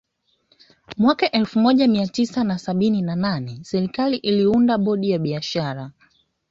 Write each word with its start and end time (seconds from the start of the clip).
Mwaka 0.97 1.31
elfu 1.31 1.59
moja 1.59 1.87
mia 1.87 2.07
tisa 2.07 2.43
na 2.43 2.57
sabini 2.59 3.01
na 3.01 3.15
nane 3.15 3.59
serikali 3.63 4.17
iliunda 4.17 4.77
bodi 4.77 5.09
ya 5.09 5.19
biashara 5.19 5.91